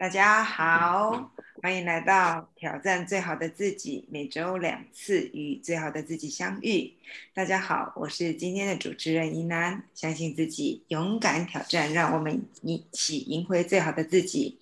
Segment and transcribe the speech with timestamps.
[0.00, 1.30] 大家好，
[1.60, 6.94] 欢迎来到挑战最好的自己，每周两次与最好的自己相遇。
[7.34, 14.58] 大家好，我是今天的主持人怡南，相信自己，勇敢挑战，让我们一起赢回最好的自己。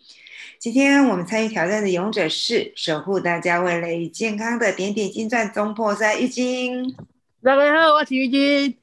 [0.59, 6.97] 今天我们参与挑战的勇者是守护大家未来与健康的点点金钻中破塞玉晶。
[7.45, 8.77] 大家好，我是玉晶。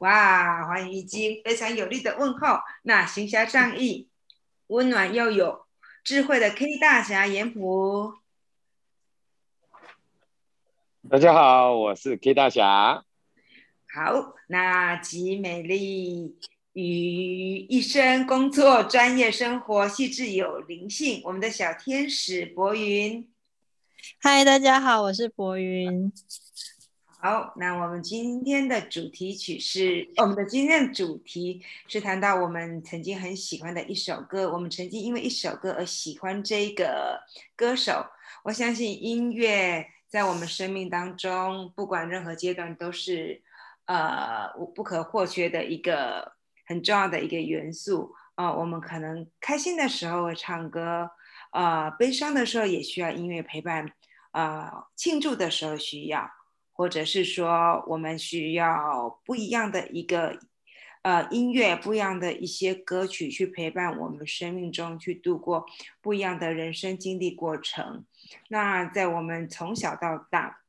[0.00, 2.58] 哇，欢迎玉晶，非常有力的问候。
[2.82, 4.06] 那行侠仗义，
[4.66, 5.63] 温暖又有。
[6.04, 8.12] 智慧的 K 大侠严普，
[11.08, 13.06] 大家好，我是 K 大侠。
[13.90, 16.38] 好，那集美丽
[16.74, 23.26] 与一生工作、专业生活细致有灵性，我们的小天使博云。
[24.18, 26.12] 嗨，大家好，我是博云。
[27.24, 37.18] 好，那我们今天的主题曲是我们的今天的主题是谈到我们曾经很喜欢的一首歌，我们曾经因为一首歌而喜欢这个
[37.56, 38.04] 歌手。
[38.42, 43.40] 我相信音乐在我们生命当中，不管任何阶段都是
[43.86, 46.34] 呃不可或缺的一个
[46.66, 48.52] 很重要的一个元素啊。
[48.52, 51.08] 我们可能开心的时候会唱歌，
[51.52, 53.90] 呃，悲伤的时候也需要音乐陪伴，
[54.32, 56.30] 呃，庆祝的时候需要。
[56.76, 60.40] 或者是说，我们需要不一样的一个
[61.02, 65.66] 呃音乐，不一样的一些歌曲去陪伴我们生命中去度过
[66.02, 68.04] 不一样的人生经历过程。
[68.48, 70.62] 那在我们从小到大，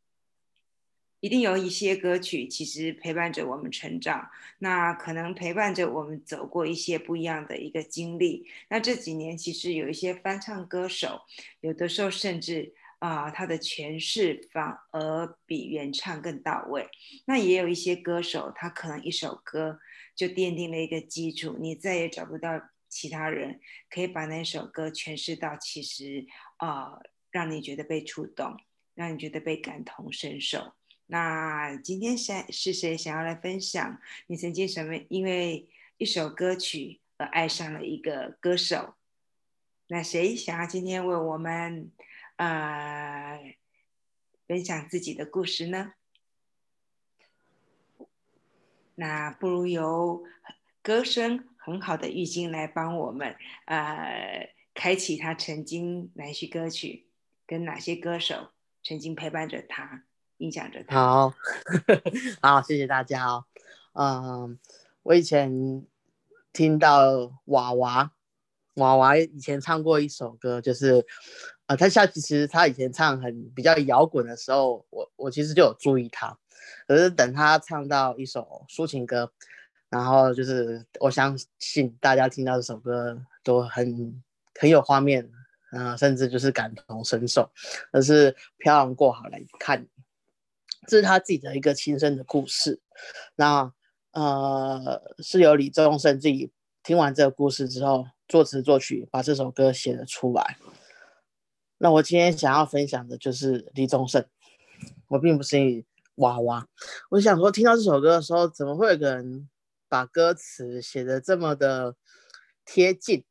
[1.21, 8.45] 一定有一些歌曲其实陪伴着我们成长，那可能陪伴着我们走过一些不一样的一个经历。
[8.69, 11.21] 那这几年其实有一些翻唱歌手，
[11.61, 12.75] 有的时候甚至。
[13.05, 16.89] 啊，他的诠释反而比原唱更到位。
[17.27, 19.79] 那也有一些歌手，他可能一首歌
[20.15, 23.59] 就奠定了一个基础，你再也找不到其他人
[23.91, 26.25] 可以把那首歌诠释到，其实
[26.57, 28.57] 啊，让你觉得被触动，
[28.95, 30.73] 让你觉得被感同身受。
[31.05, 34.01] 那今天谁是谁想要来分享？
[34.25, 38.95] 你曾经什么因为一首歌曲而爱上了一个歌手？
[39.89, 41.91] 那谁想要今天为我们？
[42.37, 43.55] 呃，
[44.45, 45.93] 分享自己的故事呢？
[48.95, 50.23] 那不如由
[50.81, 53.35] 歌声很好的玉晶来帮我们，
[53.65, 57.07] 呃，开启他曾经哪些歌曲，
[57.45, 58.51] 跟哪些歌手
[58.83, 60.03] 曾经陪伴着他，
[60.37, 60.95] 影响着他。
[60.95, 61.33] 好，
[62.41, 63.45] 好，谢谢大家哦。
[63.93, 64.59] 嗯，
[65.03, 65.85] 我以前
[66.51, 68.11] 听到娃娃，
[68.75, 71.05] 娃娃以前唱过一首歌，就是。
[71.67, 76.37] 啊，他下其实他以前唱很比较摇滚的时候，我我其实就有注意他，
[76.87, 79.31] 可是等他唱到一首抒情歌，
[79.89, 84.21] 然后就是我相信大家听到这首歌都很
[84.59, 85.27] 很有画面，
[85.71, 87.49] 啊，甚至就是感同身受。
[87.91, 89.87] 而是漂洋过海来看，
[90.87, 92.79] 这是他自己的一个亲身的故事。
[93.35, 93.73] 那
[94.11, 96.51] 呃，是由李宗盛自己
[96.83, 100.57] 听完这个故事之后，作词作曲把这首歌写了出来。
[101.85, 104.25] 那我今天想要分享的就是李宗盛，
[105.07, 105.85] 我并不是
[106.15, 106.67] 娃娃。
[107.11, 109.47] 我想说，听到这首歌的时候，怎么会有个人
[109.87, 111.95] 把歌词写的这么的
[112.65, 113.23] 贴近？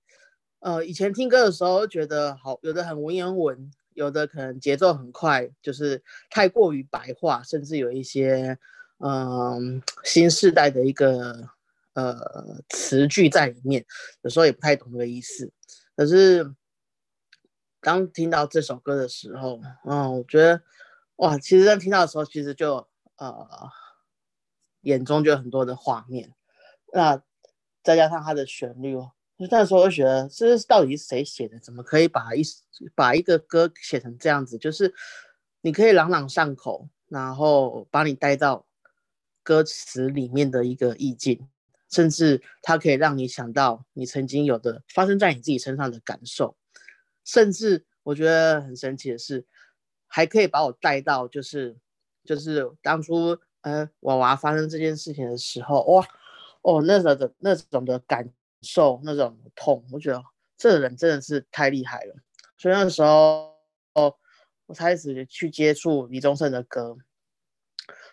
[0.60, 6.00] 呃，以前听歌的时候觉得好，有的很文言文，有的可能节奏很快，就是
[6.30, 8.56] 太过于白话，甚至有一些
[8.98, 11.48] 嗯新时代的一个
[11.94, 13.84] 呃词句在里面，
[14.22, 15.50] 有时候也不太懂那个意思。
[15.96, 16.54] 可是。
[17.84, 20.62] 当听到这首歌的时候，嗯，我觉得，
[21.16, 23.46] 哇，其实当听到的时候，其实就呃，
[24.80, 26.32] 眼中就有很多的画面。
[26.94, 27.22] 那
[27.82, 29.12] 再加上它的旋律哦，
[29.50, 31.58] 那时候我就觉得，这是到底是谁写的？
[31.60, 32.42] 怎么可以把一
[32.94, 34.56] 把一个歌写成这样子？
[34.56, 34.94] 就是
[35.60, 38.66] 你可以朗朗上口，然后把你带到
[39.42, 41.46] 歌词里面的一个意境，
[41.90, 46.56] 甚至它可以让你想到你曾经有的发生在你自己身上的感受。
[47.24, 49.46] 甚至我觉得很神奇的是，
[50.06, 51.74] 还可以把我带到，就是
[52.22, 56.06] 就是当初呃娃娃发生这件事情的时候，哇
[56.60, 58.30] 哦那时候的那种的感
[58.60, 60.22] 受，那种痛，我觉得
[60.58, 62.14] 这个人真的是太厉害了。
[62.58, 63.56] 所以那时候
[63.94, 64.14] 哦，
[64.66, 66.96] 我开始去接触李宗盛的歌。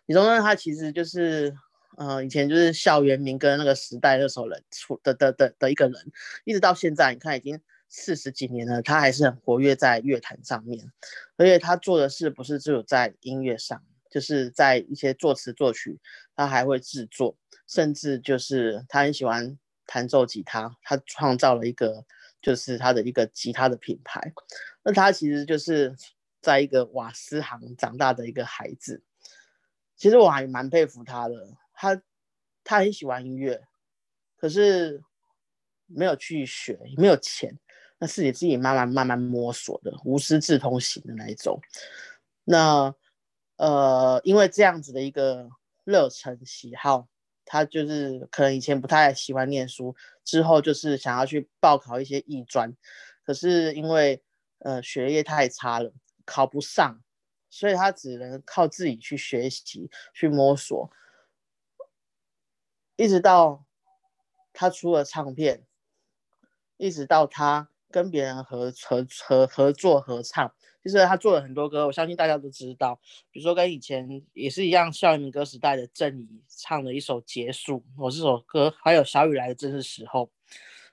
[0.06, 1.54] 李宗盛他其实就是
[1.98, 6.12] 呃以前就是校园民歌那个时代那首人出的的的的一个人，
[6.46, 7.62] 一直到现在，你看已经。
[7.94, 10.90] 四十几年了，他还是很活跃在乐坛上面，
[11.36, 16.00] 而且他做的事不是只有在音乐上，就是在一些作词作曲，
[16.34, 22.06] 他还会制作，甚至就是他很喜欢弹奏吉他，他创造了一个
[22.42, 24.32] 就是他的一个吉他的品牌。
[24.84, 25.94] 那他其实就是
[26.42, 29.04] 在一个瓦斯行长大的一个孩子。
[29.98, 32.02] 其实我还蛮佩服他的，他
[32.64, 33.68] 他很喜欢音乐，
[34.38, 35.04] 可是
[35.88, 37.60] 没有去学，没有钱，
[38.02, 41.62] 那是你自己慢慢慢慢摸索的，无师自通型的那一种。
[42.44, 42.96] 那
[43.58, 45.48] 呃，因为这样子的一个
[45.84, 47.08] 热忱喜好。
[47.44, 49.94] 他就是可能以前不太喜欢念书，
[50.24, 52.74] 之后就是想要去报考一些艺专，
[53.26, 54.24] 可是因为
[54.60, 55.92] 呃学业太差了，
[56.24, 57.02] 考不上，
[57.50, 60.90] 所以他只能靠自己去学习、去摸索，
[62.96, 63.66] 一直到
[64.54, 65.66] 他出了唱片，
[66.78, 70.52] 一直到他跟别人合合合合作合唱。
[70.84, 73.00] 就是他做了很多歌，我相信大家都知道，
[73.30, 80.32] 比如说跟以前也是一样，校园民歌时代的郑怡唱的一首《结束》，我这首歌还有小雨来的正是时候，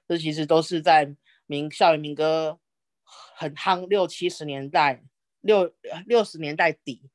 [0.06, 1.16] 这其实都是在
[1.46, 2.58] 民校园民歌
[3.02, 5.02] 很夯六七十年代
[5.40, 5.72] 六
[6.04, 7.08] 六十年代底，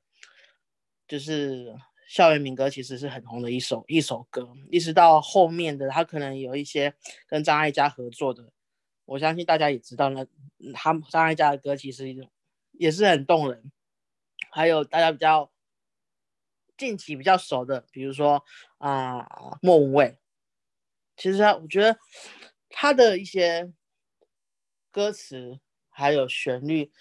[1.08, 1.76] 就是
[2.08, 6.96] 校园民歌其实是很红的一首一首歌，一直到后面的他可能有一些
[7.28, 8.52] 跟张艾嘉合作的，
[9.14, 10.26] 我相信大家也知道呢，
[10.74, 12.30] 他们张艾嘉的歌其实。
[12.76, 13.72] 也是很动人，
[14.50, 15.52] 还有大家比较
[16.76, 18.44] 近期比较熟的，比如说
[18.80, 19.28] 啊
[19.62, 20.18] 莫文蔚，
[21.16, 22.00] 其实他我觉得
[22.72, 23.72] 他的一些
[24.90, 26.92] 歌词，还有旋律，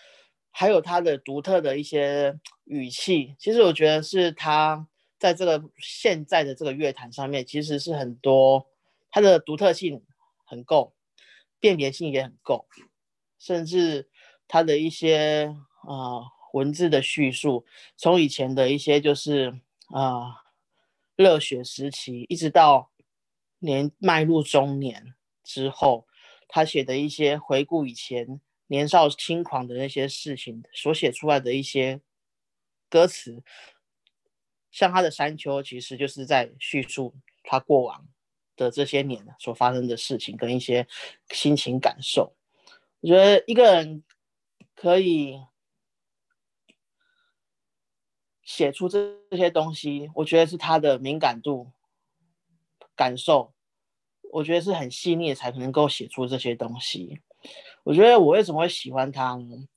[0.50, 4.86] 还有他的独特的一些语气，其实我觉得是他
[5.18, 8.68] 在这个现在的这个乐坛上面，其实是很多
[9.10, 10.04] 他的独特性
[10.44, 10.94] 很够，
[11.62, 12.66] 辨别性也很够，
[13.38, 14.10] 甚至。
[14.48, 17.64] 他的一些啊文字的叙述，
[17.96, 20.44] 从以前的一些就是啊
[21.16, 22.92] 热血时期，一直到
[23.60, 26.06] 年迈入中年之后，
[26.48, 32.02] 他写的一些回顾以前年少轻狂的那些事情所写出来的一些
[32.90, 33.42] 歌词，
[34.70, 38.06] 像他的山丘，其实就是在叙述他过往
[38.56, 40.86] 的这些年所发生的事情跟一些
[41.30, 42.34] 心情感受。
[43.00, 44.02] 我觉得一个人。
[44.74, 45.40] 可以
[48.42, 51.70] 写出这这些东西，我觉得是他的敏感度、
[52.96, 53.54] 感受，
[54.32, 57.20] 我觉得是很细腻才能够写出这些东西。
[57.84, 59.68] 我觉得我为什么会喜欢他呢？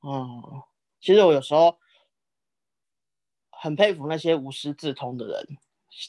[0.00, 0.62] 嗯，
[0.98, 1.78] 其实我有时候
[3.50, 5.58] 很佩服那些无师自通的人，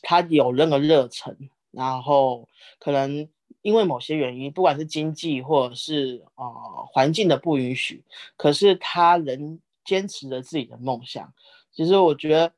[0.01, 2.47] 他有那个热忱，然后
[2.79, 3.27] 可能。
[3.61, 8.03] 因为某些原因，不管是经济或者是呃环境的不允许，
[8.37, 11.33] 可是他仍坚持着自己的梦想。
[11.71, 12.53] 其实我觉得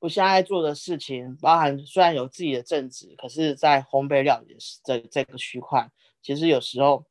[0.00, 4.54] 我现在做的事情，包含虽然有自己的正职，可是在烘焙料理
[4.84, 5.90] 这这个区块，
[6.20, 7.06] 其实有时候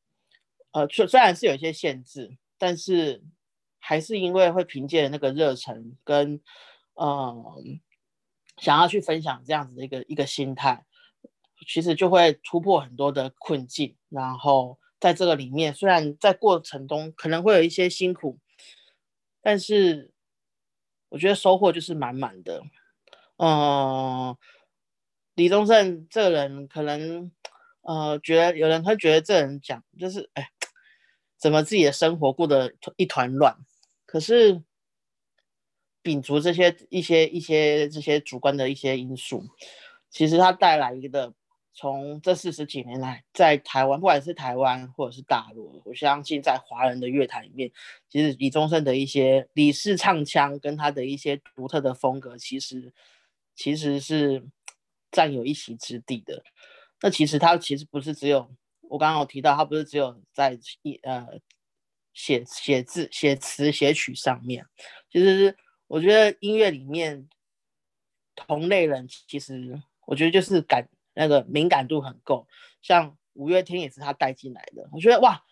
[0.70, 3.20] 呃虽虽然是有一些限制，但是
[3.80, 6.40] 还是因为会凭借那个热忱跟
[6.94, 7.80] 嗯
[8.58, 10.84] 想要去分享这样子的一个一个心态。
[11.66, 18.38] 其实就会突破很多的困境，然后在这个里面，虽然在过程中可能会有一些辛苦，
[19.42, 20.12] 但是
[21.10, 22.62] 我觉得收获就是满满的。
[23.36, 24.36] 嗯，
[25.34, 27.30] 李宗盛这个人可能，
[27.82, 30.50] 呃，觉得有人会觉得这人讲就是，哎，
[31.36, 33.56] 怎么自己的生活过得一团乱？
[34.06, 34.62] 可是
[36.02, 39.44] 摒除这些一些一些这些主观的一些因素，
[40.08, 41.34] 其实他带来一个。
[41.76, 47.68] 从这四十几年来，在台湾，不管是台湾或者是大陆，我相信在华人的乐坛里面，
[48.08, 52.92] 其实李宗盛的一些李氏唱腔跟他的一些独特的风格，其实
[53.56, 54.46] 其实是
[55.10, 56.44] 占有一席之地的。
[57.00, 58.48] 那其实他其实不是只有
[58.82, 61.26] 我刚刚有提到，他不是只有在一呃
[62.12, 64.64] 写写字、写词、写曲上面，
[65.10, 65.56] 其实
[65.88, 67.28] 我觉得音乐里面
[68.36, 70.88] 同类人，其实我觉得就是感。
[71.14, 72.46] 那个敏感度很够，
[72.82, 74.88] 像五月天也是他带进来的。
[74.92, 75.42] 我觉得哇，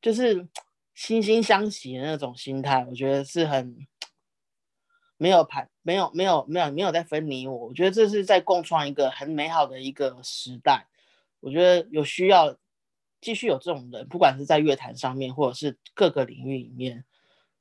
[0.00, 0.44] 就是
[0.96, 3.86] 惺惺相惜的那种心态，我觉得是很
[5.16, 7.68] 没有排，没有没有没有没有在分你我。
[7.68, 10.86] 我觉得这是在共创一个很美好的一个时代。
[11.40, 12.56] 我觉得有需要
[13.20, 17.04] 继续有这种人，不管是在乐坛上面，或者是各个领域里面，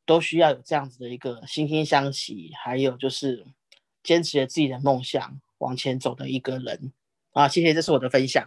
[0.06, 3.46] 都需要有这样子的一个惺惺相惜，还有就是
[4.04, 6.92] 坚持着自己的梦想往前走的一个人。
[7.40, 8.46] 啊，谢谢，这是我的分享。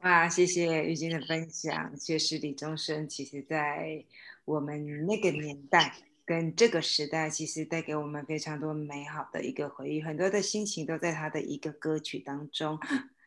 [0.00, 1.96] 哇，谢谢玉晶的分享。
[1.96, 4.04] 确实，李宗盛其实在
[4.44, 5.94] 我们那个年代
[6.24, 12.76] 跟这个时代，其实带给我们非常多美好的一个回忆，很多的心情都在他的一个歌曲当中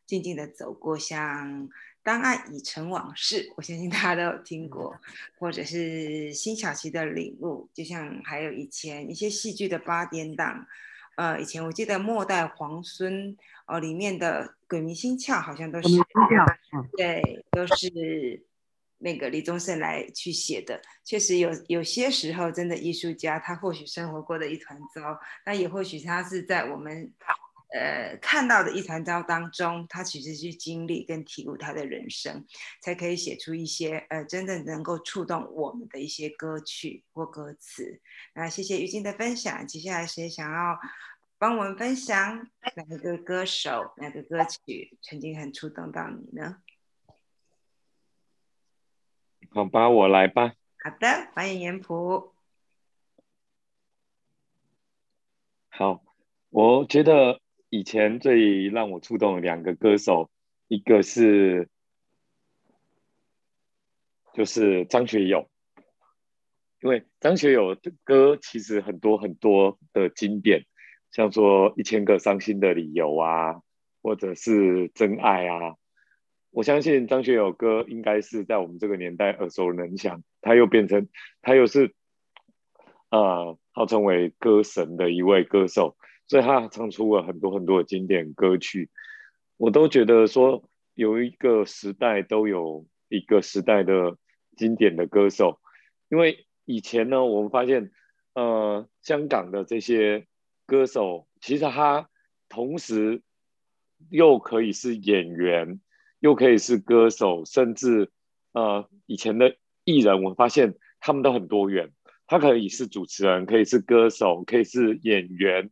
[0.05, 1.69] 静静的走过，像。
[2.03, 4.97] 当爱已成往事，我相信大家都有听过，
[5.37, 10.65] 或者是辛晓琪的领悟，就像还有以前一些戏剧的八点档，
[11.17, 15.87] 呃，以前我记得末代皇孙哦里面的鬼迷心窍好像都是，
[16.95, 18.45] 对，都是
[18.99, 20.81] 那个李宗盛来去写的。
[21.03, 27.11] 确实有有些时候，真的艺术家他或许生活过的一团糟，那也或许他是在我们。
[27.69, 32.45] 呃，看到的一团糟当中，他其实去经历跟体悟他的人生，
[32.81, 37.99] 才可以写出一些呃，真正能够触动我们的一些歌曲或歌词。
[38.33, 40.79] 那谢谢于静的分享，接下来谁想要
[41.37, 46.61] 帮我们分享哪个歌手、哪个歌曲曾经很触动到你呢？
[49.49, 50.53] 好吧，我来吧。
[50.81, 52.33] 好的，欢迎严普。
[55.67, 56.01] 好，
[56.49, 57.41] 我觉得。
[57.69, 60.29] 以前最让我触动的两个歌手，
[60.69, 61.67] 一个是
[64.33, 65.49] 就是张学友，
[66.81, 70.65] 因为张学友的歌其实很多很多的经典，
[71.11, 73.61] 像说一千个伤心的理由啊，
[74.01, 75.75] 或者是真爱啊，
[76.51, 81.09] 我相信张学友歌应该是在我们这个年代耳熟能详，他又变成
[81.41, 81.93] 他又是
[83.09, 85.97] 呃号称为歌神的一位歌手。
[86.27, 88.89] 所以他唱出了很多很多的经典歌曲，
[89.55, 94.17] 我都觉得说有一个时代都有一个时代的
[94.57, 95.59] 经典的歌手，
[96.09, 97.91] 因为以前呢，我们发现，
[98.33, 100.27] 呃，香港的这些
[100.65, 102.09] 歌手，其实他
[102.49, 103.21] 同时
[104.09, 105.79] 又可以是演员，
[106.19, 108.11] 又可以是歌手，甚至
[108.51, 109.55] 呃，以前的
[109.85, 111.93] 艺人，我发现他们都很多元，
[112.25, 115.71] 他可以是主持人，可以是歌手，可以是演员。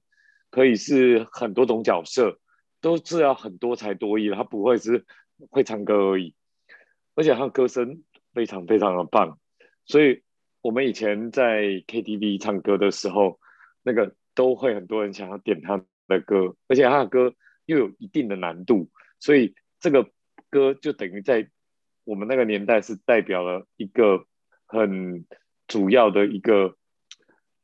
[0.56, 2.40] 可以是很多种角色，
[2.80, 5.06] 都是要很多才多艺，他不会是
[5.50, 6.34] 会唱歌而已，
[7.14, 9.38] 而且他歌声非常非常的棒，
[9.86, 10.24] 所以
[10.62, 13.38] 我们以前在 KTV 唱歌的时候，
[13.84, 17.36] 那个都会很多人想要点他的歌，而且他的歌
[17.66, 20.10] 又有一定的难度，所以这个
[20.50, 21.50] 歌就等于在
[22.06, 24.26] 我们那个年代是代表了一个
[24.68, 25.26] 很
[25.68, 26.78] 主要的一个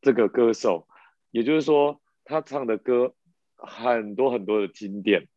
[0.02, 0.90] 这个歌手，
[1.32, 2.01] 也就是说。
[2.32, 3.14] 他唱的歌
[3.58, 5.28] 很多很多的经典，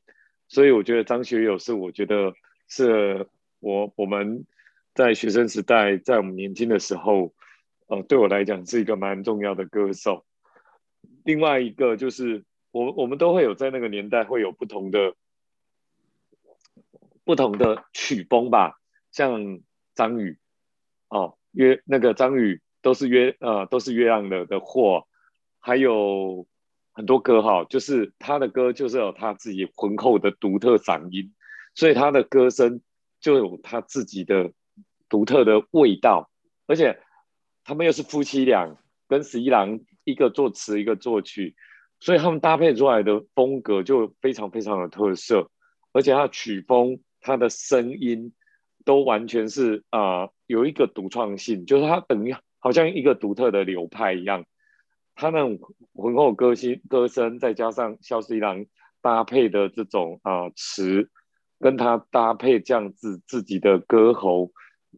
[0.46, 2.32] 所以我觉得张学友是我觉得
[2.68, 4.46] 是我我们
[4.94, 7.34] 在学生时代，在我们年轻的时候，
[7.88, 10.24] 呃，对我来讲是一个蛮重要的歌手。
[11.24, 15.16] 另外一个就是我我们都会有在那个年代会有不同的
[17.24, 18.78] 不同的曲风吧，
[19.10, 19.58] 像
[19.96, 20.38] 张宇
[21.08, 25.08] 哦，约那个张宇都是约呃都是约样的的货，
[25.58, 26.46] 还有。
[26.94, 31.34] 很多歌哈，就是他的歌就是有他自己浑厚的独特嗓音，
[31.74, 32.80] 所以他的歌声
[33.20, 34.52] 就有他自己的
[35.08, 36.30] 独特的味道。
[36.66, 37.00] 而且
[37.64, 41.56] 他们又是夫妻俩，跟十一郎一个作词一个作曲，
[41.98, 45.50] 所以他们搭配出来的风格就非常非常的特色。
[45.92, 48.32] 而且他的曲风、他的声音
[48.84, 54.44] 都完全是啊有一个独创性，就是他等于好像一个独特的流派一样。
[55.16, 55.58] 他那种
[55.94, 58.66] 浑厚歌星，歌声再加上肖十一郎
[59.00, 61.08] 搭配的这种啊词，
[61.60, 64.50] 跟他搭配这样子自己的歌喉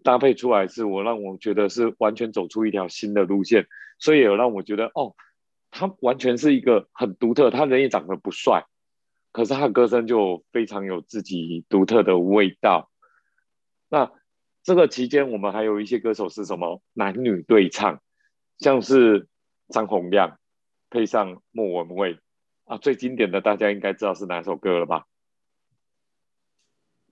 [0.03, 3.67] 搭配出来，是我让我觉得是完全走出一条新的路线，
[3.99, 5.15] 所以有让我觉得哦，
[5.71, 7.51] 他完全是一个很独特。
[7.51, 8.65] 他人也长得不帅，
[9.33, 12.91] 可是他的歌声就非常有自己独特的味道。
[13.91, 14.11] 那
[14.63, 18.01] 这个期间，我们还有一些歌手是什么男女对唱，
[18.59, 19.29] 像是。
[19.69, 20.39] 张洪亮
[20.91, 22.19] 配上莫文蔚
[22.65, 25.07] 啊，最经典的大家应该知道是哪首歌了吧？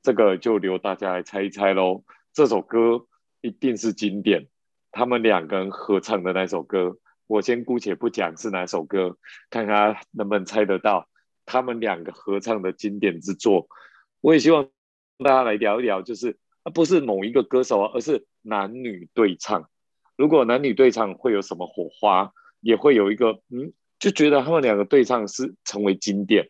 [0.03, 2.05] 这个就留大家来猜一猜喽。
[2.33, 3.07] 这首歌
[3.41, 4.49] 一定是经典，
[4.91, 9.17] 他们两个人合唱的那首歌，我先姑且不讲是哪首歌，
[9.51, 11.09] 看看能不能猜得到
[11.47, 13.69] 他们两个合唱的经典之作。
[14.21, 14.69] 我也希望
[15.19, 19.71] 大家来聊一聊，就是啊不是某一个歌手啊，而是男女对唱。
[20.17, 22.33] 如果男女对唱会有什么火花？
[22.65, 26.49] 也会有一个嗯，就觉得他们两个对唱是成为经典，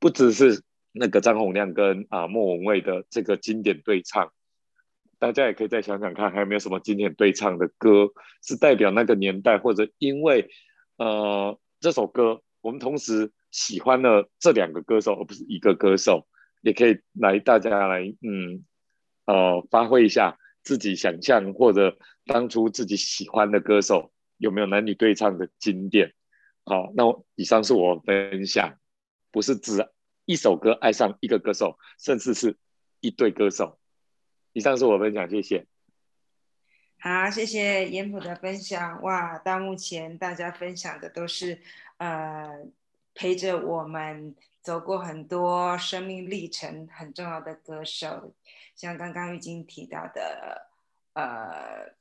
[0.00, 4.32] 不只是那个张洪亮跟啊莫文蔚的这个经典对唱，
[5.20, 8.10] 大家也可以再想想看，还有没有什么经典对唱的歌
[8.42, 10.50] 是代表那个年代，或者因为
[10.96, 16.26] 呃这首歌我们同时喜欢了这两个歌手，而不是一个歌手，
[16.62, 18.64] 也可以来大家来嗯
[19.26, 21.96] 呃发挥一下自己想象或者
[22.26, 24.10] 当初自己喜欢的歌手。
[24.44, 26.12] 有没有男女对唱的经典？
[26.64, 27.02] 好，那
[27.34, 28.78] 以上是我分享，
[29.30, 29.88] 不是只
[30.26, 32.58] 一首歌爱上一个歌手，甚至是
[33.00, 33.78] 一对歌手。
[34.52, 35.66] 以上是我分享，谢谢。
[36.98, 39.00] 好，谢谢严普的分享。
[39.00, 41.62] 哇，到目前大家分享的都是
[41.96, 42.66] 呃
[43.14, 48.34] 陪着我们走过很多生命历程很重要的歌手，
[48.76, 50.68] 像刚刚已经提到的
[51.14, 51.94] 呃，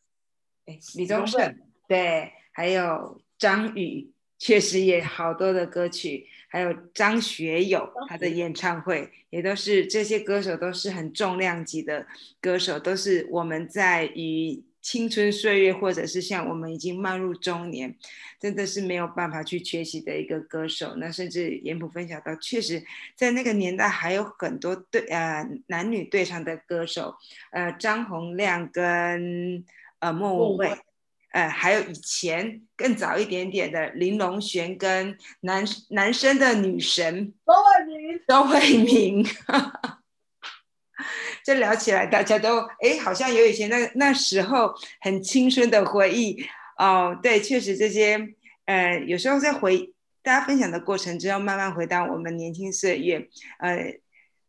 [0.65, 1.57] 哎，李宗盛，
[1.93, 4.09] 对，还有张宇，
[4.39, 12.07] 确实也好多的歌曲，还有张学友他的演唱会，也都是这些歌手都是很重量级的
[12.41, 14.63] 歌手，都是我们在与。
[14.83, 17.95] 青春岁月，或者是像我们已经迈入中年，
[18.38, 20.95] 真的是没有办法去缺席的一个歌手。
[20.97, 22.83] 那甚至严普分享到，确实
[23.15, 27.15] 在那个年代还有很多对呃男女对唱的歌手，
[27.51, 29.63] 呃张洪亮跟
[30.00, 30.77] 呃莫文蔚，
[31.33, 39.25] 呃还有以前更早一点点的林隆璇跟男男生的女神周慧敏，周慧敏。
[41.43, 46.41] 这聊起来，大家都哎，好像有以前那那时候很青春的回忆
[46.77, 47.19] 哦。
[47.21, 48.17] 对，确实这些，
[48.65, 53.27] 呃，有时候在回大家分享的过程之后，慢慢回到我们年轻岁月，
[53.59, 53.99] 呃，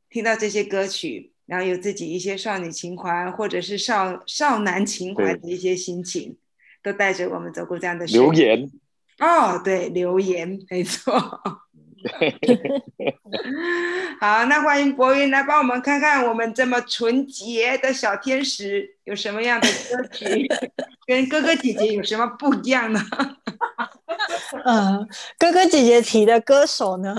[0.09, 6.37] 听到这些歌曲，然后有自己一些少女情怀或者是少少男情怀的一些心情，
[6.85, 8.71] 都带着我们走过这样的留言。
[9.19, 11.64] 哦，对，留言，没错。
[14.21, 20.47] 好，那欢迎博云来帮我们看看，我们这么纯洁的小天使有什么样的歌曲，
[21.07, 23.01] 跟哥哥姐姐有什么不一样呢？
[24.65, 25.07] 嗯，
[25.39, 27.15] 哥哥姐姐提的歌手呢，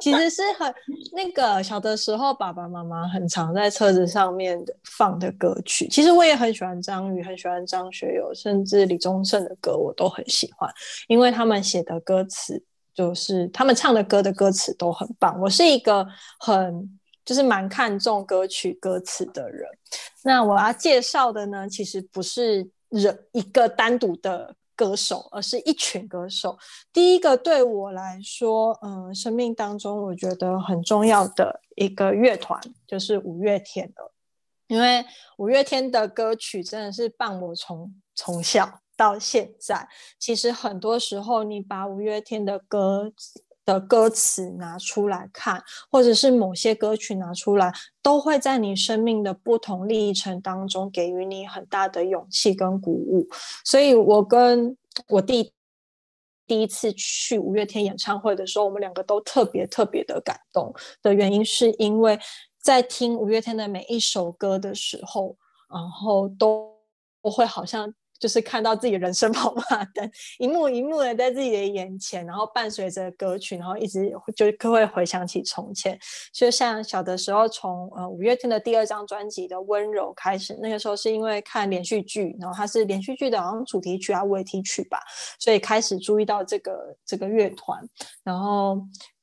[0.00, 0.74] 其实是很
[1.12, 5.86] 那个小的时候，爸爸妈妈很常在车子上面的放的歌曲。
[5.88, 10.68] 其实我也很喜欢张宇，很喜欢张学友，甚至李宗盛的歌我都很喜欢，
[11.06, 12.62] 因为他们写的歌词。
[12.98, 15.40] 就是他们唱的歌的歌词都很棒。
[15.40, 16.04] 我是一个
[16.40, 19.68] 很就是蛮看重歌曲歌词的人。
[20.24, 26.58] 那我要介绍的呢，其实不是人一个单独的歌手，而是一群歌手。
[26.92, 34.10] 第一个对我来说，嗯，生命当中我觉得很重要的一个乐团就是五月天的，
[34.66, 35.04] 因为
[35.36, 38.80] 五月天的歌曲真的是伴我从从小。
[38.98, 43.12] 到现在，其实很多时候，你把五月天的歌
[43.64, 53.28] 的歌词拿出来看，或者是某些歌曲拿出来，都会在你生命的不同历程当中给予你很大的勇气跟鼓舞。
[53.64, 54.76] 所以，我跟
[55.10, 55.52] 我弟
[56.48, 62.18] 第一次去五月天演唱会的时候，我们两个都特别特别的感动的原因，是因为
[62.60, 65.36] 在听五月天的每一首歌的时候，
[65.72, 66.74] 然后都
[67.22, 67.94] 会好像。
[68.18, 75.98] 就是看到自己人生跑马灯，一幕一幕的在自己的眼前，然后伴随着歌曲，然后一直就会回想起从前。
[76.32, 84.98] 就像小的时候，从呃五月天的第二张专辑的《温柔》开始，那个时候是因为看连续剧，然后它是连续剧的好像主题曲啊、尾题曲吧，
[85.38, 87.80] 所以开始注意到这个这个乐团，
[88.24, 88.80] 然后。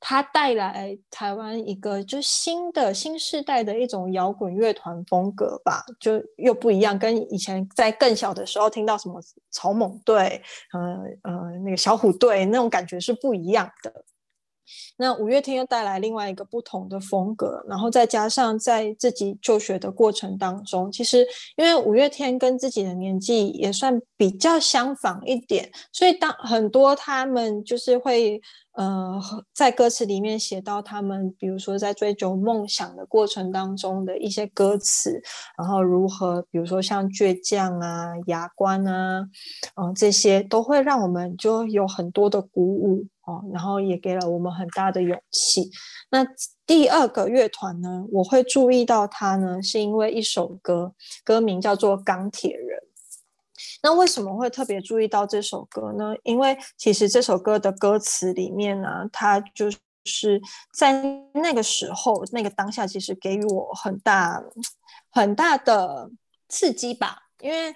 [0.08, 10.40] 它带来台湾一个就新的新时代的一种摇滚乐团风格吧，就又不一样，跟以前在更小的时候听到什么草蜢队，
[10.74, 14.06] 呃呃那个小虎队那种感觉是不一样的。
[14.98, 21.26] 那五月天又带来另外一个不同的风格，然后再加上在自己就学的过程当中，其实
[21.58, 28.42] 因为五月天跟自己的年纪也算比较相仿一点，所以当很多他们就是会。
[28.78, 29.18] 呃，
[29.54, 35.22] 在歌词里面写到他们，比如说在追求梦想的过程当中的一些歌词，
[35.58, 39.26] 然后如何，比如说像倔强啊、牙关啊，
[39.76, 45.70] 嗯，这些都会让我们就有很多的鼓舞哦，然后也给了我们很大的勇气。
[46.10, 46.26] 那
[46.66, 52.80] 第二个乐团呢，我会注意到它呢，是因为一首歌，歌名叫做《钢铁人》。
[53.82, 56.16] 那为什么会特别注意到这首歌呢？
[56.24, 59.70] 因为其实这首歌的歌词里面呢，它就
[60.06, 60.42] 是
[60.74, 64.44] 在那个时候、那个当下，其实给予我很大、
[65.12, 66.10] 很大的
[66.48, 67.24] 刺激吧。
[67.40, 67.76] 因为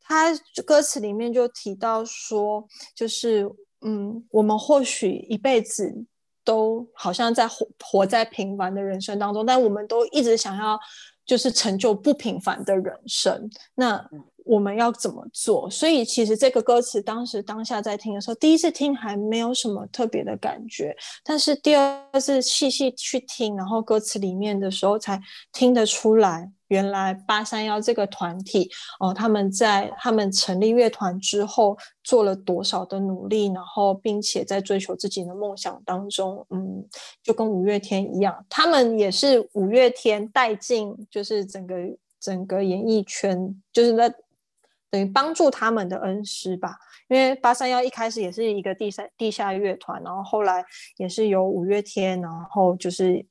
[0.00, 0.32] 它
[0.66, 3.48] 歌词里面就提到说，就是
[3.84, 6.04] 嗯，我们或许一辈子
[6.42, 10.78] 都好像在活活在平凡的人生当中，但我们都一直想要
[11.24, 13.48] 就是成就不平凡的人生。
[13.74, 14.10] 那
[14.44, 15.68] 我们要怎么做？
[15.70, 25.20] 所以其实这个歌词当时当下在听的时候，第一次听还没有什么特别的感觉，但是第二次细细去听，然后歌词里面的时候才
[25.52, 36.84] 听得出来，原来八三幺这个团体哦，他们在他们成立乐团之后做了多少的努力，然后并且在追求自己的梦想当中，嗯，
[37.22, 41.74] 就跟五月天一样，他们也是五月天带进就是整个。
[42.20, 44.10] 整个演艺圈，就是在
[44.94, 46.76] 等于帮助他们的恩师吧。
[47.08, 50.64] 因为八三幺一开始也是一个地下地下乐团，然后后来
[50.98, 53.26] 也是由五月天，然后就是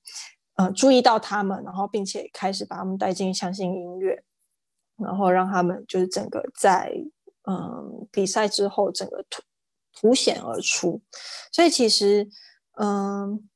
[0.56, 4.22] 呃注意到他们，然后并且开始把他们带进相信音乐，
[4.98, 6.94] 然后让他们就是整个在
[7.50, 9.42] 嗯比赛之后整个凸
[9.94, 11.02] 凸显而出。
[11.54, 12.28] 所以其实
[12.78, 13.48] 嗯。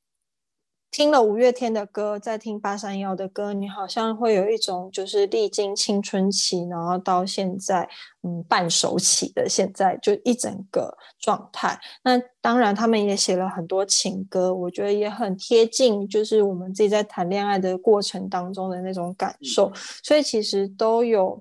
[0.98, 7.88] 听了五月天的歌，再听八三幺的歌，你好像会有一种就是历经青春期，然后到现在，
[8.24, 11.78] 嗯，半熟期的现在，就一整个状态。
[12.02, 19.70] 那当然，他们也写了很多情歌，我觉得也很贴近，就是我们自己在谈恋爱的过程当中的那种感受。
[20.02, 21.40] 所以其实都有。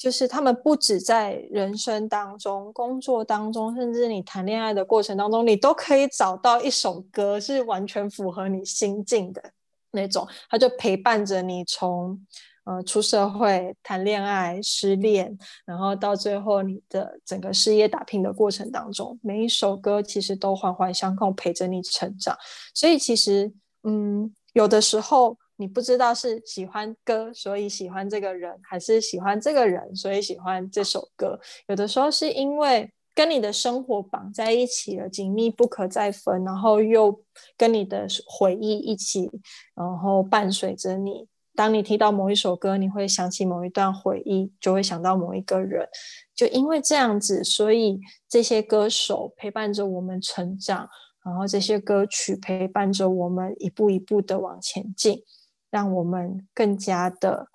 [0.00, 9.42] 就是他们不止在人生当中、工作当中，甚至你谈恋爱的过程当中，你都可以找到一首歌是完全符合你心境的
[9.90, 10.26] 那种。
[10.48, 12.18] 他就陪伴着你从
[12.64, 15.36] 呃出社会、谈恋爱、失恋，
[15.66, 22.34] 然后到最后你的整个事业打拼的过程当中，每一首歌其实都环环相扣，陪着你成长。
[22.72, 25.36] 所以其实，嗯，有的时候。
[25.60, 31.38] 你不知道是喜欢歌，所以喜欢这个人，还是喜欢这个人，所以喜欢这首歌。
[31.68, 37.22] 有的时候是因为跟你的生活绑在一起了，紧密不可再分，然后又
[37.58, 39.30] 跟你的回忆一起，
[39.74, 41.28] 然后伴随着你。
[41.54, 45.86] 当你听到某一首歌，你会想起某一段回忆，就会想到某一个人。
[46.34, 50.88] 就因为这样子，所以这些歌手陪伴着我们成长，
[51.22, 55.22] 然后这些歌曲陪伴着我们一步一步的往前进。
[55.70, 57.48] 让我们更加的，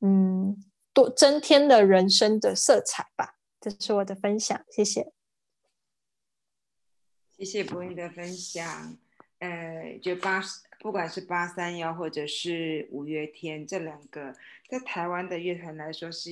[0.00, 0.56] 嗯，
[0.92, 3.36] 多增添了人生的色彩吧。
[3.60, 5.12] 这是我的分享，谢谢。
[7.36, 8.98] 谢谢博英的分享。
[9.38, 10.42] 呃，就八，
[10.80, 14.34] 不管是八三幺或者是五月天这两个，
[14.68, 16.30] 在台湾的乐团来说，是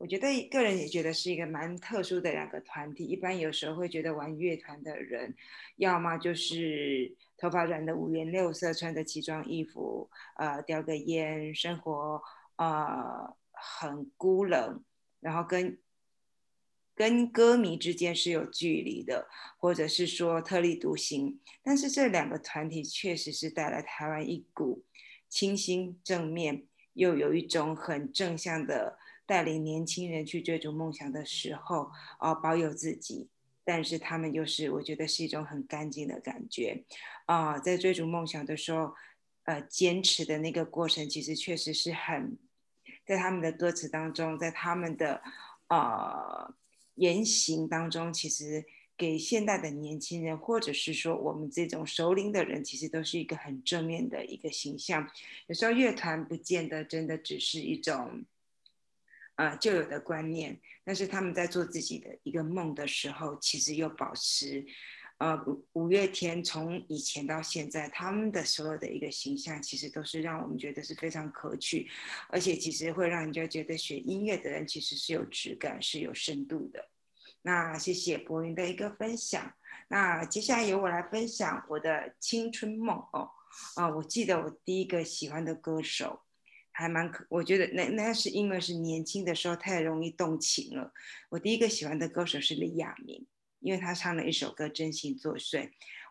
[0.00, 3.04] 我觉得个人也觉得是一个蛮特殊的两个团体。
[3.04, 5.36] 一般有时候会觉得玩乐团的人，
[5.76, 7.14] 要么就是。
[7.40, 12.20] 头发染的五颜六色，穿着奇装异服，呃，叼个烟，生活
[12.56, 14.84] 呃很孤冷，
[15.20, 15.78] 然后跟
[16.94, 21.40] 跟歌迷之间是有距离的，或者是说特立独行。
[21.62, 24.84] 但是这两个团体确实是带来台湾一股
[25.26, 28.98] 清新正面，又有一种很正向的
[29.30, 33.28] 带领年轻人去追逐梦想的时候，哦，保有自己。
[33.62, 36.82] 但是他们又是，我觉得是一种很干净的感觉，
[37.26, 38.92] 啊，在追逐梦想的时候，
[39.44, 42.36] 呃，坚持的那个过程，其实确实是很，
[43.06, 45.22] 在他们的歌词当中，在他们的
[45.68, 46.52] 呃
[46.96, 48.64] 言行当中，其实
[48.96, 55.08] 给现代的年轻人，或者是说我们这种熟龄的人，其实都是一个很正面的一个形象。
[55.46, 58.24] 有时候乐团不见得真的只是一种。
[59.40, 64.62] 呃，旧有的观念，但是他们在做自己的一个梦的时候，其实又保持，
[65.16, 65.34] 呃，
[65.72, 71.88] 五月天从以前到现在，他们的所有的一个形象，其实都是让我们觉得是非常可取，
[72.28, 76.90] 而且其实会让人家觉得学音乐的人其实是有质感、是有深度的。
[77.40, 79.54] 那谢谢博云的一个分享，
[79.88, 83.30] 那接下来由我来分享我的青春梦哦，
[83.76, 86.20] 啊，我记得我第一个喜欢的歌手。
[86.80, 90.90] 还蛮可，我觉得那那是因为是年轻的时候太容易动情了。
[91.28, 93.26] 我第一个喜欢的歌手是李亚明，
[93.60, 95.64] 因为他唱了一首歌《真心作祟》。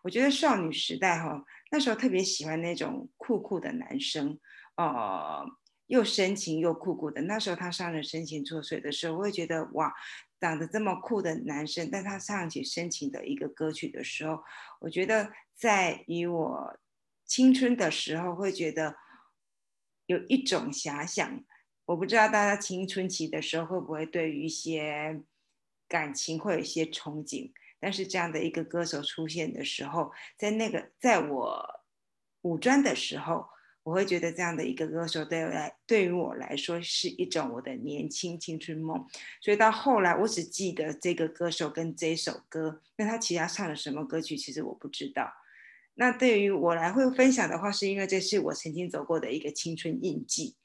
[0.03, 4.39] 我觉得少女时代哈，那时候特别喜欢那种酷酷的男生，
[4.77, 5.43] 呃，
[5.87, 7.23] 又深情又酷酷的。
[7.23, 9.91] 那时候他唱了《深情作祟》的时候，我会觉得哇，
[10.39, 14.43] 长得这么酷的男生，但他唱起深情的一个歌曲的时候，
[14.81, 16.79] 我觉得在于我
[17.25, 18.95] 青春的时候会觉得。
[20.09, 21.43] 有一种遐想，
[21.85, 25.21] 我不知道大家青春期的时候会不会对于一些
[25.87, 27.51] 感情会有一些憧憬。
[27.79, 31.63] 但是这样的一个歌手出现的时候，在那个在我
[32.41, 33.45] 五专的时候，
[33.83, 39.05] 我会觉得这样的一个歌手对来对于我来说是一种我的年轻青春梦。
[39.39, 45.31] 所以到后来，我只记得这个歌手跟这首歌，那他其他唱了什么歌曲，其实我不知道。
[45.99, 50.55] 那对于我来会分享的话，是因为这是我曾经走过的一个青春印记。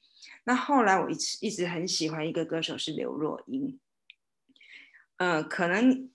[0.45, 3.81] 那后来我一直一直很喜欢一个歌手是刘若英，
[5.17, 6.09] 呃，可能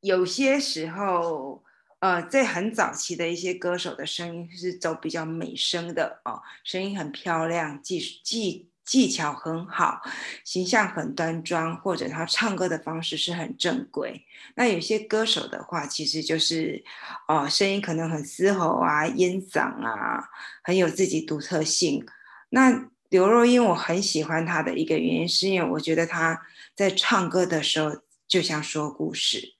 [0.00, 1.62] 有些时候，
[1.98, 8.70] 呃，在很早期的一些歌手的声音是走比较美声的哦，声音很漂亮，技技。
[8.84, 10.02] 技巧很好，
[10.44, 14.24] 形象很端庄，或者他唱歌的方式是很正规。
[14.56, 16.84] 那有些歌手的话，其实就是，
[17.26, 20.28] 哦，声音可能很嘶吼啊，烟嗓啊，
[20.62, 22.04] 很有自己独特性。
[22.50, 26.42] 那刘若英我很喜欢她的一个原因，是因为我觉得她
[26.76, 29.54] 在唱歌的时候就像说故事，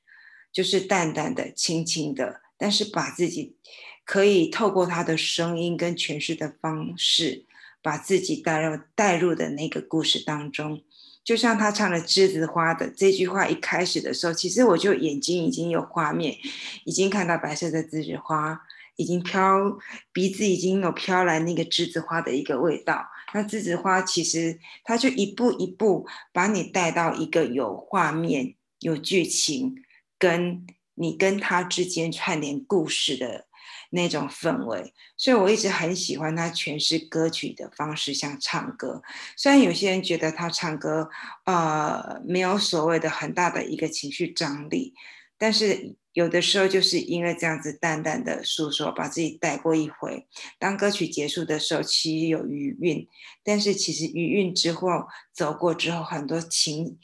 [0.53, 3.57] 就是淡淡的、轻轻的，但是把自己
[4.05, 7.47] 可以透过她的声音跟诠释的方式，
[7.85, 10.83] 把自己带入带入的那个故事当中。
[11.23, 16.37] 就像他唱的《栀子花》的这句话一开始的时候，其实我就眼睛已经有画面，
[16.85, 18.61] 已经看到白色的栀子花，
[18.97, 19.79] 已经飘，
[20.13, 23.07] 鼻子已经有飘来那个栀子花的一个味道。
[23.35, 29.77] 那栀子花其实它就一步一步把你带到一个有画面、有剧情，
[30.19, 33.47] 跟你跟他之间串联故事的。
[33.95, 39.03] 那种氛围，所以我一直很喜欢他诠释歌曲的方式，像唱歌。
[39.37, 41.09] 虽然有些人觉得他唱歌，
[41.45, 44.95] 呃，没有所谓的很大的一个情绪张力，
[45.39, 50.27] 但是有的时候就是因为这样子淡淡的诉说，把自己带过一回。
[50.59, 53.07] 当歌曲结束的时候，其实有余韵，
[53.45, 56.99] 但是其实余韵之后走过之后，很多情，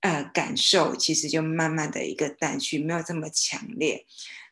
[0.00, 4.04] 呃，感受其实就慢慢的一个淡去，没有这么强烈。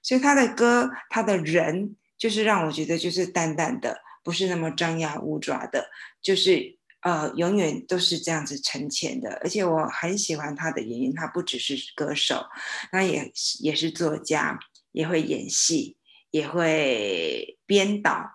[0.02, 5.88] 所以他的歌，他的人，就是让我觉得就是淡淡的，不是那么张牙舞爪的，
[6.20, 9.38] 就是呃，永远都是这样子沉潜的。
[9.42, 12.44] 而且我很喜欢他的原因，他不只是歌手，
[12.90, 14.58] 他也也是作家，
[14.92, 15.96] 也会演戏，
[16.30, 18.30] 也会编导。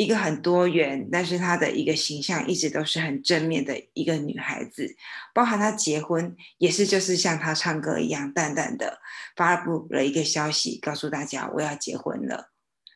[0.00, 4.96] 一个很多元，但是她的一个形象一直都是很正面的一个女孩子，
[5.34, 8.98] 包含她结婚也是就是像她唱歌一样淡淡的
[9.36, 12.50] 发布了一个消息，告诉大家我要结婚了，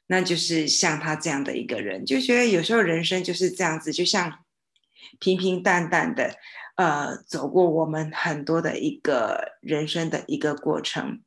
[0.07, 4.38] 那就是像她这样的一个人，就觉得有时候人生就是这样子，就像
[5.21, 6.37] 平平淡淡的，
[6.77, 11.21] 呃，走过我们很多的一个人生的一个过程。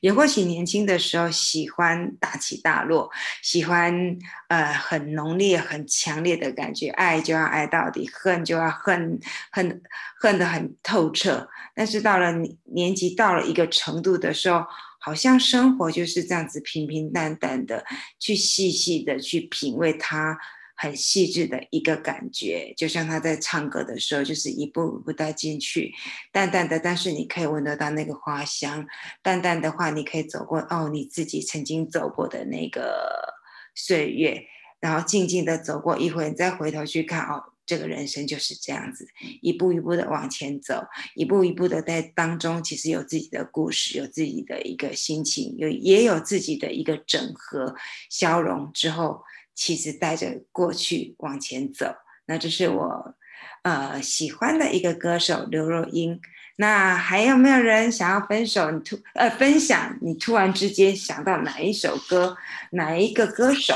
[0.00, 3.10] 也或许年轻的时候喜欢大起大落，
[3.42, 4.16] 喜欢
[4.48, 9.18] 呃很浓烈、很强烈的感觉，爱就要爱到底，恨就要恨
[9.50, 9.82] 恨
[10.20, 11.48] 恨得很透彻。
[11.74, 12.32] 但是到了
[12.64, 14.64] 年纪到了一个程度的时候，
[14.98, 17.84] 好像生活就是这样子平平淡淡的，
[18.18, 20.38] 去细细的去品味它。
[20.78, 25.90] 很细致的一个感觉，就像他在唱歌的时候，就是一步一步带进去，
[26.30, 28.86] 淡淡的，但是你可以闻得到那个花香。
[29.22, 33.34] 淡淡的话，你可以走过哦，你自己曾经走过的那个
[33.74, 34.44] 岁月，
[34.78, 39.08] 然后静静的走过一回，你再回头去看哦，这个人生就是这样子，
[39.40, 40.84] 一步一步的往前走，
[41.14, 47.74] 一步一步的在当中，其实有自己的故事，有自己的一个心情，有也有自己的一个整合
[48.10, 49.22] 消融之后。
[49.56, 53.14] 其实带着过去往前走，那这是我
[53.62, 56.20] 呃喜欢的一个歌手刘若英。
[56.58, 58.70] 那还有没有人想要分手？
[58.70, 62.36] 你突呃分享你突然之间想到哪一首歌，
[62.72, 63.74] 哪一个歌手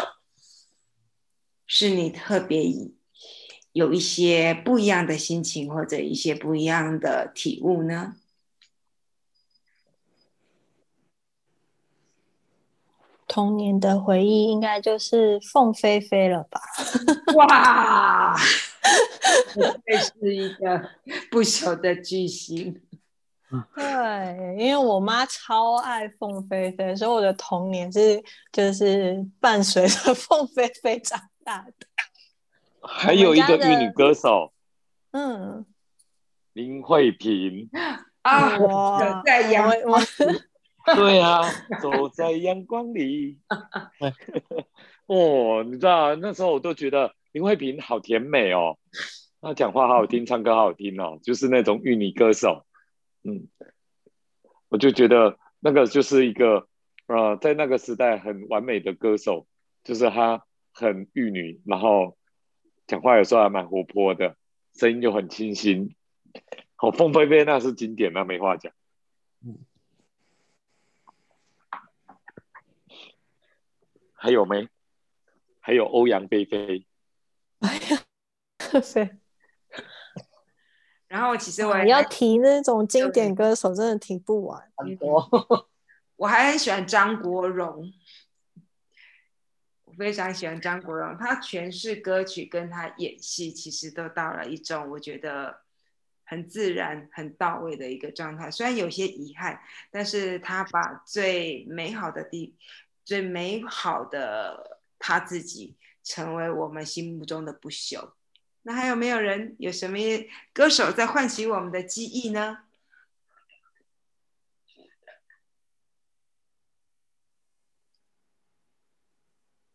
[1.66, 2.62] 是你特别
[3.72, 8.16] 有一些不一样的心情或者一些不一样的体悟呢？
[13.32, 16.60] 童年的回忆应该就是凤飞飞了吧？
[17.36, 18.36] 哇，
[19.86, 20.90] 这是一个
[21.30, 22.82] 不朽的巨星。
[23.76, 31.86] 对，因为我妈超爱凤飞飞，所以我的童年是就是伴随着凤飞飞长大的。
[32.82, 34.52] 还有一个玉女歌手，
[35.12, 35.64] 嗯，
[36.54, 37.68] 林慧萍
[38.22, 40.02] 啊，在阳光。
[40.96, 41.42] 对啊，
[41.80, 43.38] 走在阳光里。
[45.06, 48.78] 哦，你知道那时候我都觉得林慧萍好甜美哦，
[49.40, 52.64] 她讲话好好听，唱歌好好听哦，就是那种玉女歌手。
[53.22, 53.48] 嗯，
[54.68, 56.68] 我就觉得那个就是一个
[57.06, 59.46] 呃，在那个时代很完美的歌手，
[59.84, 62.16] 就是她很玉女，然后
[62.86, 64.36] 讲话有时候还蛮活泼的，
[64.74, 65.94] 声音又很清新。
[66.76, 68.72] 好，凤飞飞那是经典，那没话讲。
[69.44, 69.58] 嗯。
[74.22, 74.68] 还有没？
[75.60, 76.86] 还有欧阳菲菲。
[77.60, 78.04] 哎呀，
[78.82, 79.18] 菲。
[81.08, 84.70] 然后其实我要提那种经典歌手，真的提不完。
[84.76, 85.26] 很多。
[86.16, 87.90] 我还很喜欢张国荣，
[89.84, 91.16] 我非常喜欢张国荣。
[91.18, 95.62] 他诠释歌曲跟他演戏，其实都到了一种我觉得
[96.24, 98.50] 很自然、很到位的一个状态。
[98.50, 99.58] 虽然有些遗憾，
[99.90, 102.54] 但是他把最美好的地。
[103.10, 108.12] 最美好的他自己，成为我们心目中的不朽。
[108.62, 109.98] 那还有没有人有什么
[110.52, 112.58] 歌手在唤起我们的记忆呢？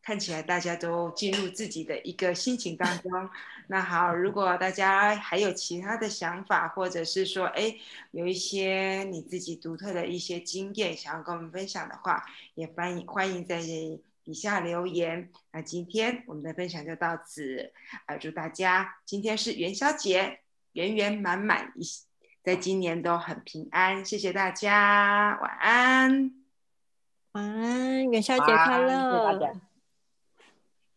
[0.05, 3.11] 看起来大家都进入自己的一个心情当 中。
[3.67, 7.75] 那好，如果大家还有其他的想法，或者是说，哎，
[8.11, 13.59] 有一些你自己独特的一些经验想要跟我们分享的话，也欢迎欢迎在
[14.23, 15.31] 底下留言。
[15.51, 17.73] 那今天我们的分享就到此，
[18.05, 20.41] 啊，祝大家今天是元宵节，
[20.73, 21.83] 圆圆满满，一
[22.43, 24.05] 在今年都很平安。
[24.05, 26.31] 谢谢大家，晚安，
[27.31, 29.57] 晚安，元宵节快乐，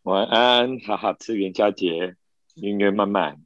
[0.09, 2.15] 晚安，哈哈吃元宵节。
[2.55, 3.45] 音乐慢慢。